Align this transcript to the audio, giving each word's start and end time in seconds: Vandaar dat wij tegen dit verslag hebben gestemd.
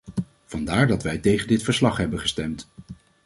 Vandaar 0.45 0.87
dat 0.87 1.03
wij 1.03 1.17
tegen 1.17 1.47
dit 1.47 1.61
verslag 1.63 1.97
hebben 1.97 2.19
gestemd. 2.19 2.67